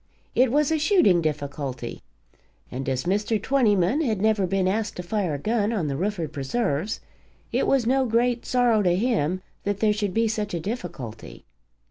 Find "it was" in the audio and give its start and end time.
0.33-0.71, 7.51-7.85